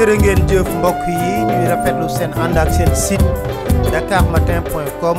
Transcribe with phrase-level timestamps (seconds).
[0.00, 3.28] jërë ngeen jëf mbokk yi ñuy rafetlu seen ànd ak seen site
[3.92, 5.18] dakarmatin.com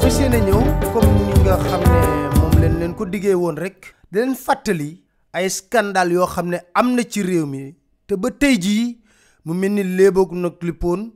[0.00, 0.56] fi seen a ñëw
[0.92, 1.98] comme ni nga xam ne
[2.40, 4.90] moom leen leen ko diggee woon rek di fàttali
[5.36, 7.76] ay scandale yoo xam ne am na ci réew mi
[8.08, 8.86] te ba tey jii
[9.44, 11.12] mu mel ni léeboog nag lippoon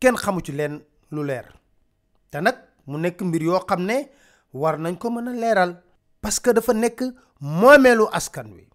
[0.00, 0.78] kenn xamu ci leen
[1.10, 1.50] lu leer
[2.30, 2.54] te nag
[2.86, 3.98] mu nekk mbir yoo xam ne
[4.54, 5.74] war nañ ko mën a leeral
[6.22, 7.02] parce que dafa nekk
[7.40, 8.68] moomeelu askan wi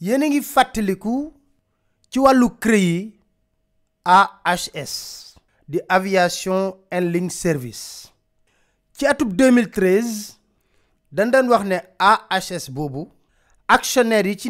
[0.00, 1.14] yéen a ngi fàttaliku
[2.14, 3.12] ci walu créé
[4.04, 5.34] AHS
[5.68, 8.12] de aviation Link service
[8.96, 10.38] ci 2013
[11.10, 13.10] dañ wax né AHS bobu
[13.66, 14.48] actionnaire yi ci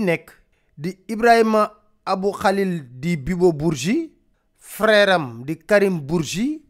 [1.08, 1.72] Ibrahima
[2.04, 4.12] Abou Khalil di Bibo Bourgi
[4.58, 6.60] frère de Karim Bourgi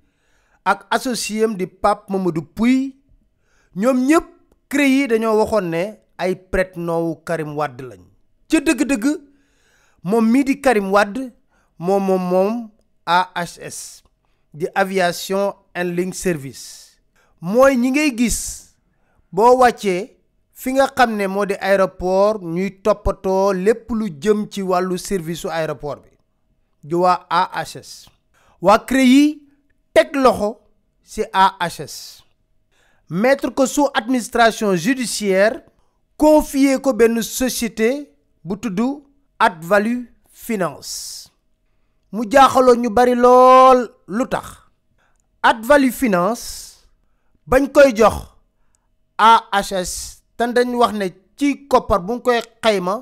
[0.65, 2.95] ak associé de Pape Mamadou Pouy
[3.75, 4.27] ñom ñëpp
[4.69, 5.73] créé dañoo waxoon
[6.19, 6.79] ay prête
[7.27, 8.03] Karim Wade lañ
[8.49, 9.19] ci deug
[10.05, 11.33] mon midi Karim wad
[13.09, 14.03] AHS
[14.77, 16.97] aviation and link service
[17.41, 18.75] moy ñi ngay gis
[19.79, 20.17] c'est
[20.53, 20.87] fi nga
[21.61, 24.63] aéroport ñuy topato lepp lu jëm ci
[24.99, 26.01] service aéroport
[26.83, 26.95] bi
[27.31, 28.09] AHS
[28.61, 29.43] Wa créé
[31.35, 32.23] AHS
[33.95, 35.63] administration judiciaire
[36.19, 38.13] confier ko société
[38.45, 38.57] bu
[39.43, 41.27] at value finance
[42.15, 44.47] mu jaaxaloon ñu bari lool lu tax
[45.43, 46.43] at value finance
[47.47, 48.17] bañ koy jox
[49.19, 49.91] AHS
[50.39, 51.07] te dañ wax ne
[51.39, 52.95] ci koppar bu ñu koy xayma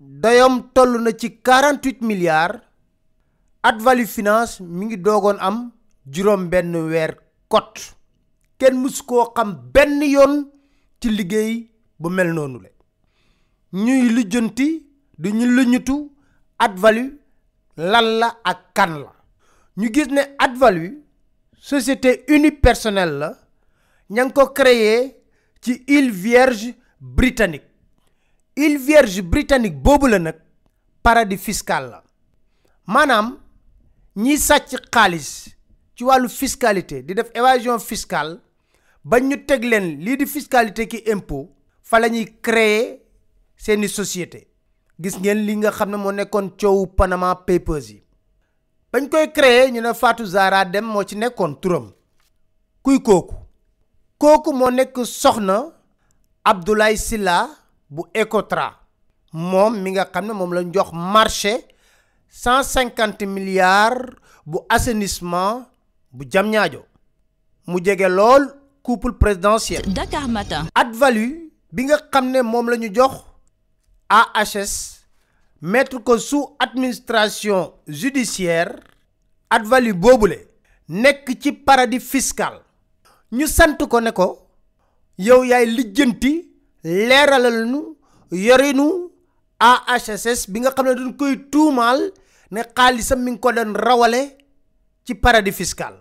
[0.00, 2.60] dayom toll na ci 48 milliards
[3.62, 5.56] at value finance mi ngi doogoon am
[6.12, 7.16] juróom benn weer
[7.48, 7.74] kot
[8.58, 10.34] kenn mësu koo xam benn yoon
[11.00, 11.52] ci liggéey
[12.00, 12.68] bu mel noonu la
[13.72, 14.70] ñuy lijjanti
[15.18, 16.10] du ñu lëñatu
[16.58, 17.18] ad value
[17.76, 19.12] lan la ak kan la
[19.76, 20.96] ñu gis ne ad value
[21.58, 23.28] société unipersonnelle
[24.10, 25.16] la a créé
[25.60, 27.64] ci île vierge britannique
[28.56, 30.32] île vierge britannique bobu la
[31.02, 32.04] paradis fiscal la
[32.86, 33.38] maanaam
[34.16, 35.30] ñiy sàcc xaalis
[35.94, 38.40] ci walu fiscalité di def évasion fiscale
[39.04, 41.50] ba ñu teg len li di fiscalité ki impôt
[41.82, 43.02] fa nous créer
[43.68, 44.53] une société
[45.02, 45.96] gis ngeen li nga xamne
[46.96, 48.02] Panama Papers yi
[48.92, 51.16] bañ koy créé, ñu na Fatou zara dem mo ci
[51.60, 51.92] turam
[52.82, 52.98] kuy
[54.70, 54.96] nekk
[56.46, 57.48] Abdoulaye Silla,
[57.88, 58.78] bu Ecotra
[59.32, 60.06] mom mi nga
[60.92, 61.66] marché
[63.26, 64.16] milliards
[64.46, 65.66] bu assainissement
[66.12, 66.84] bu Diamniadio
[67.66, 68.52] mu jégué lool
[68.86, 69.82] couple présidentiel.
[69.94, 70.66] Dakar Matin.
[70.74, 70.92] At
[71.72, 71.96] bi nga
[74.14, 74.72] AHS
[75.74, 77.62] mettre ko sous administration
[78.00, 78.74] judiciaire
[79.54, 80.38] Advali boobule
[81.02, 82.60] nek ci paradis fiscal
[83.34, 84.26] ñu sant ko ne ko
[85.26, 86.32] yow yaay lijjanti
[86.84, 87.82] leeralal nu
[89.68, 92.02] AHSS bi nga xamne ne dañ koy tuumaal
[92.50, 93.50] ne xaalisam mi ngi ko
[93.86, 94.22] rawale
[95.04, 95.96] ci paradis fiscal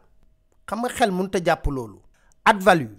[0.67, 1.65] xam nga xel mënut a jàpp
[2.45, 2.89] Advalu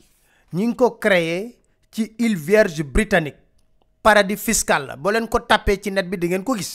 [0.55, 1.59] ñi ngi ko créé
[1.93, 3.44] ci île Vierge britannique
[4.07, 6.73] paradis fiscal la boo ko tapé ci net bi di ngeen ko gis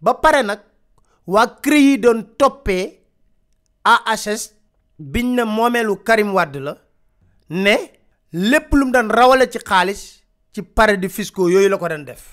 [0.00, 0.62] ba paré nak
[1.26, 2.78] wa CREI don topé
[3.84, 4.54] AHS
[4.98, 6.74] biñ na momelu Karim Wade la
[7.50, 7.76] ne
[8.32, 10.02] lépp lu mu daan rawale ci xaliss
[10.52, 12.24] ci paradis fiscaux yoy la ko dan def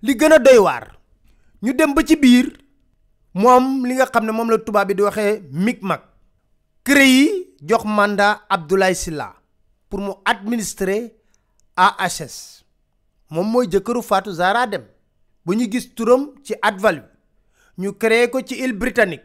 [0.00, 0.96] li gëna doy war
[1.62, 2.48] ñu dem ba ci biir
[3.34, 6.02] mom li nga xam mom la tuba bi di waxé micmac
[6.82, 9.34] créé jox mandat Abdoulaye Sylla
[9.88, 11.12] pour mu administrer
[11.76, 12.57] AHS
[13.30, 14.84] moom mooy jëkkëru faatu Zahra dem
[15.44, 17.06] bu ñu gis turam ci Adval bi
[17.84, 19.24] ñu créé ko ci île britannique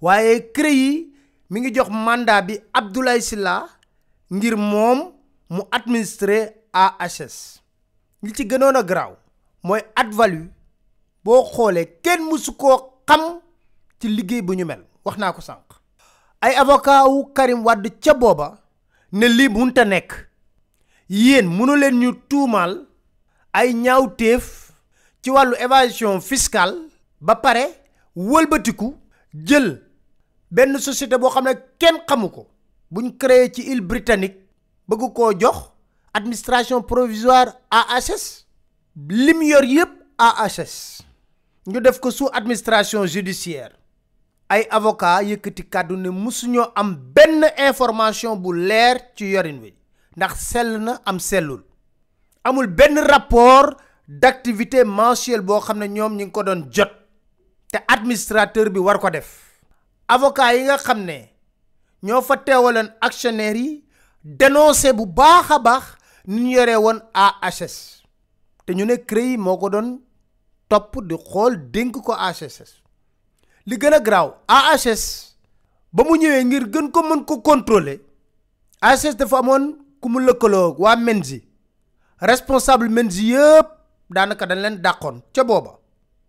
[0.00, 1.14] waaye CREI yi
[1.50, 3.68] mi ngi jox màndaa bi Abdoulaye Sylla
[4.32, 5.12] ngir moom
[5.50, 7.60] mu administrer AHS
[8.22, 9.16] li ci gënoon a graaw
[9.62, 10.48] mooy Adval bi
[11.24, 12.76] boo xoolee kenn mësu koo
[13.08, 13.40] xam
[14.00, 15.66] ci liggéey bu ñu mel wax naa ko sànq.
[16.40, 18.58] ay avocat wu Karim Wade ca booba
[19.12, 20.26] ne lii munta nekk
[21.08, 22.86] yéen mënu leen ñu tuumaal.
[23.52, 24.46] ay ñaawteef
[25.22, 26.76] ci wàllu évasion fiscale
[27.20, 27.66] ba pare
[28.16, 28.94] wëlbatiku
[29.32, 29.70] jël
[30.50, 32.46] benn société boo xam ne kenn xamu ko
[32.90, 34.38] buñ créé ci île britannique
[34.88, 35.68] bëgg koo jox
[36.12, 38.44] administration provisoire AHS
[39.08, 41.02] lim yor yëpp AHS
[41.66, 43.72] ñu def ko sous administration judiciaire
[44.48, 49.74] ay avocat yëkkati kàddu ne mësuñoo am benn information bu leer ci yorin wi
[50.16, 51.62] ndax sell na am sellul
[52.44, 53.74] amul benn rapport
[54.08, 56.92] d'activité mensuelle boo xam ne ñoom ñu ngi ko doon jot
[57.72, 59.28] te administrateur bi war ko def
[60.08, 61.16] avocat yi nga xam ne
[62.02, 63.84] ñoo fa teewaloon actionnaire yi
[64.24, 65.84] dénoncé bu baax a baax
[66.26, 68.02] ni ñu yoree woon AHS
[68.66, 70.00] te ñu ne CREI moo ko doon
[70.68, 72.74] topp di xool dénk ko AHS
[73.66, 75.34] li gën a graaw AHS
[75.92, 78.00] ba mu ñëwee ngir gën ko mën ko contrôler
[78.80, 81.46] AHS dafa amoon ku mu lëkkaloo waa Menzi
[82.22, 83.66] responsable Menzi yëpp
[84.14, 85.72] daanaka dañ leen dàqoon ca booba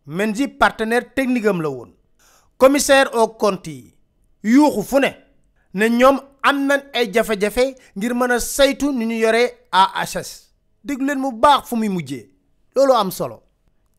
[0.05, 1.91] Menzi partenaire technique am la woon
[2.57, 3.93] commissaire aux kont yi
[4.43, 5.11] yuuxu fu ne
[5.73, 10.49] ne ñoom am nañ ay jafe-jafe ngir mën a saytu ni ñu yoree AHS
[10.83, 12.27] déglu leen mu baax fu muy mujjee
[12.75, 13.43] loolu am solo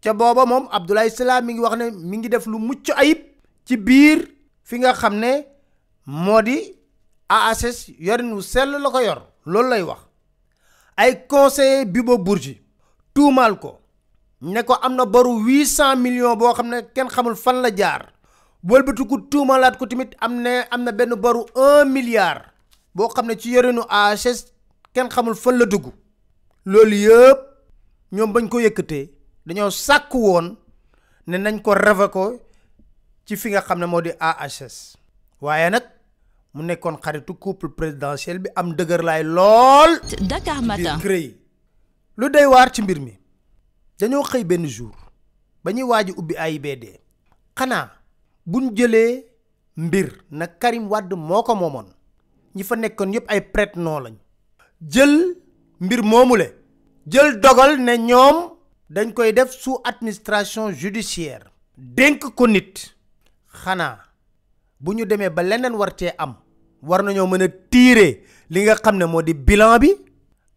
[0.02, 3.18] ca booba moom Abdoulaye Sylla mi ngi wax ne mi ngi def lu mucc ayib
[3.64, 4.28] ci biir
[4.64, 5.46] fi nga xam ne
[6.06, 6.74] moo di
[7.28, 10.00] AHS yorin wu sell la ko yor loolu lay wax
[10.96, 12.60] ay conseiller bibo bourgi
[13.14, 13.78] tuumal ko
[14.42, 18.10] ne ko am na boru 800 millions boo xam ne kenn xamul fan la jaar
[18.64, 22.46] wëlbatiku tuumalaat ko tamit am ne am na benn boru 1 milliard
[22.94, 24.46] boo xam ne ci yorinu AHS
[24.94, 25.90] kenn xamul fan la dugg
[26.64, 27.38] loolu yëpp
[28.12, 29.08] ñoom bañ ko yëkkatee
[29.46, 30.56] dañoo sàkk woon
[31.26, 32.38] ne nañ ko reve ko
[33.26, 34.96] ci fi nga xam ne moo di AHS
[35.40, 35.93] waaye nag
[36.54, 39.92] mu nekkoon xaritu couple présidentiel bi am dëgër laay lol
[40.30, 41.34] Dakar matin biir
[42.18, 43.12] lu day waar ci mbir mi
[43.98, 44.94] dañoo xëy benn jour
[45.64, 46.84] ba ñuy waaj ubbi AIBD
[47.58, 47.86] xanaa
[48.46, 49.12] buñ jëlee
[49.76, 51.88] mbir na Karim Wade moo ko moomoon
[52.56, 54.14] ñi fa nekkoon yépp ay prête non lañ
[54.92, 55.36] jël
[55.80, 56.48] mbir moomule
[57.10, 58.36] jël dogal ne ñoom
[58.90, 62.94] dañ koy def sous administration judiciaire denk ko nit
[63.64, 63.98] xanaa
[64.80, 65.04] bu ñu
[65.34, 66.36] ba leneen war am
[66.86, 68.10] war nañoo mën a tirer
[68.52, 69.90] li nga xam ne moo di bilan bi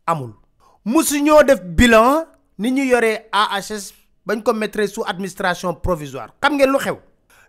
[0.06, 0.33] amul
[0.85, 2.25] musu ñoo def bilan
[2.59, 3.94] ni ñu yoree AHS
[4.25, 6.97] bañ ko mettre su administration provisoire xam ngeen lu xew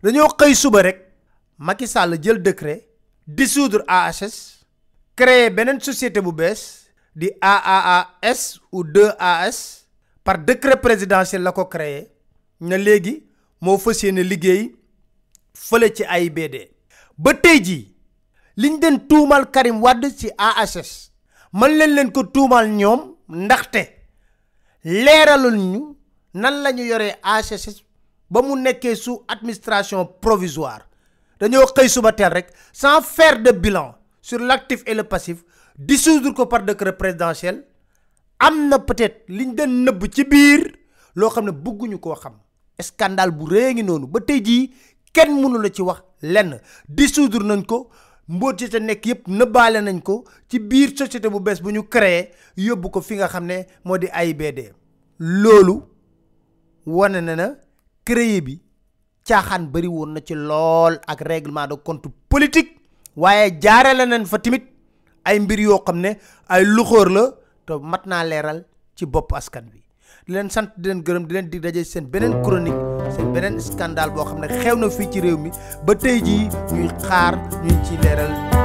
[0.03, 0.99] dañoo xëy suba rek
[1.59, 2.87] Macky Sall jël décret
[3.27, 4.63] dissoudre AHS
[5.17, 6.87] créer beneen société bu bees
[7.17, 9.57] di AAAS ou 2AS
[10.25, 12.09] par décret présidentiel la ko créer
[12.61, 13.25] na léegi
[13.61, 14.71] moo fas yéene liggéey
[15.55, 16.57] fële ci ay AIBD
[17.19, 17.85] ba tey jii
[18.61, 20.89] liñ den tuumal Karim wadd ci AHS
[21.61, 23.83] man leen leen ko tuumal ñoom ndaxte
[24.83, 25.81] leeralul ñu
[26.35, 27.85] nan la ñu yoree AHS
[28.31, 30.85] ba mu nekkee su administration provisoire
[31.39, 35.39] dañoo xëy suba teel rek sans faire de bilan sur l'actif et le passif
[35.79, 37.65] dissoudre ko par décret présidentiel
[38.41, 40.63] am na peut-être liñ den nëbb ci biir
[41.15, 42.37] loo xam ne bëgguñu koo xam
[42.81, 44.73] scandale bu rëy ngi noonu ba tey jii
[45.13, 46.59] kenn mënu la ci wax lenn
[46.89, 47.85] dissoudre nañ ko
[48.29, 50.17] mbóot yi te nekk yëpp nëbbaale nañ ko
[50.49, 53.97] ci biir société bu bees bu ñu créé yóbbu ko fi nga xam ne moo
[53.99, 54.61] di ay AIBD.
[55.19, 55.75] loolu
[56.87, 57.47] wane na na
[58.05, 58.61] créé bi
[59.27, 62.77] caaxaan bëri woon na ci lool ak règlement de compte politique
[63.17, 64.65] waaye jaarale nañ fa tamit
[65.25, 66.11] ay mbir yoo xam ne
[66.53, 67.25] ay luxóor la
[67.67, 68.61] te mat naa leeral
[68.97, 69.81] ci bopp askan bi
[70.27, 72.98] di leen sant di leen gërëm di leen di daje seen beneen chronique.
[73.15, 75.51] seen beneen scandale boo xam ne xew na fii ci réew mi
[75.87, 76.37] ba tey ji
[76.75, 77.35] ñuy xaar
[77.65, 78.58] ñu ci leeral